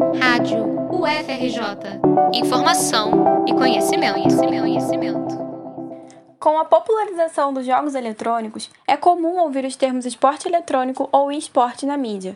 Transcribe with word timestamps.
Rádio 0.00 0.64
UFRJ. 0.90 2.00
Informação 2.32 3.44
e 3.46 3.52
conhecimento, 3.52 4.14
conhecimento, 4.14 4.60
conhecimento. 4.62 5.38
Com 6.38 6.58
a 6.58 6.64
popularização 6.64 7.52
dos 7.52 7.66
jogos 7.66 7.94
eletrônicos, 7.94 8.70
é 8.86 8.96
comum 8.96 9.38
ouvir 9.38 9.66
os 9.66 9.76
termos 9.76 10.06
esporte 10.06 10.48
eletrônico 10.48 11.06
ou 11.12 11.30
esporte 11.30 11.84
na 11.84 11.98
mídia. 11.98 12.34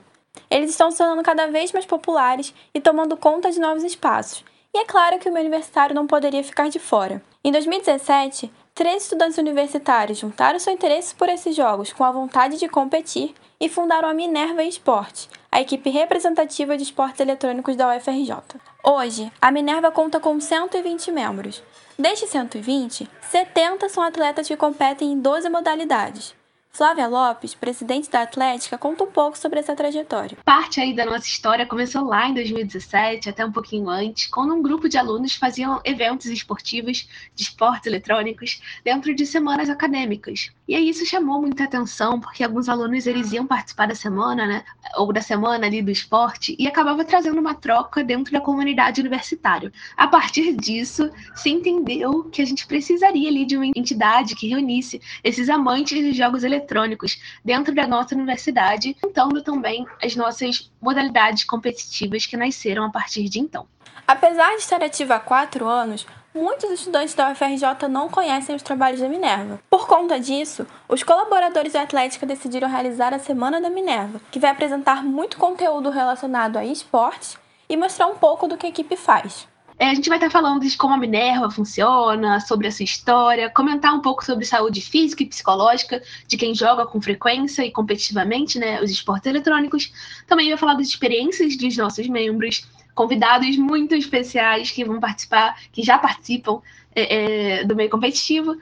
Eles 0.51 0.71
estão 0.71 0.91
se 0.91 0.99
tornando 0.99 1.23
cada 1.23 1.47
vez 1.47 1.73
mais 1.73 1.87
populares 1.87 2.55
e 2.75 2.81
tomando 2.81 3.17
conta 3.17 3.51
de 3.51 3.59
novos 3.59 3.83
espaços. 3.83 4.45
E 4.75 4.79
é 4.79 4.85
claro 4.85 5.19
que 5.19 5.31
o 5.31 5.33
meu 5.33 5.41
universitário 5.41 5.95
não 5.95 6.07
poderia 6.07 6.45
ficar 6.45 6.69
de 6.69 6.79
fora. 6.79 7.23
Em 7.43 7.51
2017, 7.51 8.53
três 8.75 9.05
estudantes 9.05 9.39
universitários 9.39 10.19
juntaram 10.19 10.59
seu 10.59 10.73
interesse 10.73 11.15
por 11.15 11.31
esses 11.31 11.57
jogos 11.57 11.95
com 11.95 12.05
a 12.05 12.13
vontade 12.13 12.59
de 12.59 12.69
competir 12.69 13.35
e 13.59 13.69
fundaram 13.71 14.09
a 14.09 14.15
Minerva 14.15 14.63
Esporte, 14.63 15.31
a 15.55 15.61
equipe 15.61 15.89
representativa 15.89 16.77
de 16.77 16.83
esportes 16.83 17.21
eletrônicos 17.21 17.77
da 17.77 17.97
UFRJ. 17.97 18.35
Hoje, 18.83 19.31
a 19.41 19.53
Minerva 19.53 19.93
conta 19.93 20.19
com 20.19 20.41
120 20.41 21.13
membros. 21.13 21.63
Destes 21.97 22.29
120, 22.31 23.09
70 23.31 23.89
são 23.89 24.03
atletas 24.03 24.49
que 24.49 24.57
competem 24.57 25.13
em 25.13 25.21
12 25.21 25.49
modalidades. 25.49 26.35
Flávia 26.77 27.07
Lopes, 27.07 27.55
presidente 27.55 28.11
da 28.11 28.23
Atlética, 28.23 28.77
conta 28.77 29.05
um 29.05 29.07
pouco 29.07 29.39
sobre 29.39 29.61
essa 29.61 29.77
trajetória. 29.77 30.37
Parte 30.45 30.81
aí 30.81 30.93
da 30.93 31.05
nossa 31.05 31.25
história 31.25 31.65
começou 31.65 32.03
lá 32.03 32.29
em 32.29 32.35
2017, 32.35 33.29
até 33.29 33.47
um 33.47 33.53
pouquinho 33.53 33.89
antes, 33.89 34.27
quando 34.27 34.53
um 34.53 34.61
grupo 34.61 34.89
de 34.89 34.99
alunos 34.99 35.37
faziam 35.37 35.81
eventos 35.85 36.27
esportivos 36.27 37.09
de 37.33 37.45
esportes 37.45 37.87
eletrônicos 37.87 38.61
dentro 38.85 39.15
de 39.15 39.25
semanas 39.25 39.71
acadêmicas. 39.71 40.51
E 40.67 40.75
aí 40.75 40.89
isso 40.89 41.07
chamou 41.07 41.41
muita 41.41 41.63
atenção, 41.63 42.19
porque 42.19 42.43
alguns 42.43 42.69
alunos 42.69 43.07
eles 43.07 43.31
iam 43.31 43.47
participar 43.47 43.87
da 43.87 43.95
semana, 43.95 44.45
né, 44.45 44.65
ou 44.97 45.13
da 45.13 45.21
semana 45.21 45.69
ali 45.69 45.81
do 45.81 45.93
esporte, 45.93 46.57
e 46.59 46.67
acabava 46.67 47.05
trazendo 47.05 47.39
uma 47.39 47.55
troca 47.55 48.03
dentro 48.03 48.33
da 48.33 48.41
comunidade 48.41 49.01
universitária. 49.01 49.73
A 49.97 50.09
partir 50.09 50.57
disso, 50.57 51.09
se 51.37 51.51
entendeu 51.51 52.25
que 52.25 52.43
a 52.43 52.45
gente 52.45 52.67
precisaria 52.67 53.29
ali 53.29 53.47
de 53.47 53.57
uma 53.57 53.67
entidade 53.67 54.35
que 54.35 54.49
reunisse 54.49 55.01
esses 55.23 55.49
amantes 55.49 55.97
de 55.97 56.13
jogos 56.13 56.43
eletrônicos 56.43 56.64
eletrônicos 56.65 57.21
dentro 57.45 57.75
da 57.75 57.87
nossa 57.87 58.15
universidade, 58.15 58.97
juntando 59.03 59.43
também 59.43 59.87
as 60.03 60.17
nossas 60.17 60.71
modalidades 60.81 61.45
competitivas 61.45 62.27
que 62.27 62.37
nasceram 62.37 62.85
a 62.85 62.91
partir 62.91 63.29
de 63.29 63.39
então. 63.39 63.67
Apesar 64.07 64.51
de 64.51 64.63
estar 64.63 64.83
ativa 64.83 65.17
há 65.17 65.21
quatro 65.21 65.67
anos, 65.67 66.07
muitos 66.35 66.71
estudantes 66.71 67.15
da 67.15 67.31
UFRJ 67.31 67.89
não 67.89 68.09
conhecem 68.09 68.55
os 68.55 68.63
trabalhos 68.63 69.01
da 69.01 69.09
Minerva. 69.09 69.61
Por 69.71 69.87
conta 69.87 70.19
disso, 70.19 70.67
os 70.89 71.03
colaboradores 71.03 71.73
da 71.73 71.83
Atlética 71.83 72.27
decidiram 72.27 72.69
realizar 72.69 73.15
a 73.15 73.19
Semana 73.19 73.61
da 73.61 73.71
Minerva, 73.71 74.21
que 74.31 74.41
vai 74.41 74.51
apresentar 74.51 75.05
muito 75.05 75.39
conteúdo 75.39 75.91
relacionado 75.91 76.57
a 76.57 76.65
esportes 76.65 77.39
e 77.69 77.77
mostrar 77.77 78.09
um 78.09 78.17
pouco 78.17 78.47
do 78.47 78.57
que 78.57 78.67
a 78.67 78.69
equipe 78.69 78.97
faz. 78.97 79.47
É, 79.79 79.87
a 79.87 79.95
gente 79.95 80.09
vai 80.09 80.19
estar 80.19 80.31
falando 80.31 80.63
de 80.63 80.77
como 80.77 80.95
a 80.95 80.97
Minerva 80.97 81.51
funciona, 81.51 82.39
sobre 82.41 82.69
a 82.69 82.71
sua 82.71 82.85
história, 82.85 83.51
comentar 83.51 83.93
um 83.93 84.01
pouco 84.01 84.25
sobre 84.25 84.45
saúde 84.45 84.81
física 84.81 85.23
e 85.23 85.27
psicológica 85.27 86.01
de 86.29 86.37
quem 86.37 86.55
joga 86.55 86.87
com 86.87 87.01
frequência 87.01 87.65
e 87.65 87.73
competitivamente 87.73 88.59
né, 88.59 88.81
os 88.81 88.91
esportes 88.91 89.27
eletrônicos. 89.27 89.93
Também 90.29 90.49
vai 90.49 90.59
falar 90.59 90.75
das 90.75 90.87
experiências 90.87 91.57
dos 91.57 91.77
nossos 91.77 92.07
membros, 92.07 92.65
convidados 92.95 93.57
muito 93.57 93.97
especiais 93.97 94.71
que 94.71 94.85
vão 94.85 95.01
participar, 95.01 95.61
que 95.73 95.83
já 95.83 95.99
participam 95.99 96.61
é, 96.95 97.59
é, 97.59 97.65
do 97.65 97.75
meio 97.75 97.91
competitivo. 97.91 98.57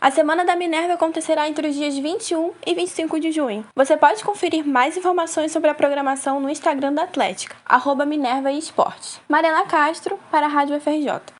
A 0.00 0.12
Semana 0.12 0.44
da 0.44 0.54
Minerva 0.54 0.94
acontecerá 0.94 1.48
entre 1.48 1.66
os 1.66 1.74
dias 1.74 1.98
21 1.98 2.52
e 2.64 2.72
25 2.72 3.18
de 3.18 3.32
junho. 3.32 3.66
Você 3.74 3.96
pode 3.96 4.22
conferir 4.22 4.64
mais 4.64 4.96
informações 4.96 5.50
sobre 5.50 5.70
a 5.70 5.74
programação 5.74 6.38
no 6.38 6.48
Instagram 6.48 6.92
da 6.92 7.02
Atlética, 7.02 7.56
arroba 7.66 8.06
Minerva 8.06 8.52
Esportes. 8.52 9.20
Mariana 9.28 9.66
Castro, 9.66 10.16
para 10.30 10.46
a 10.46 10.48
Rádio 10.48 10.80
FRJ. 10.80 11.37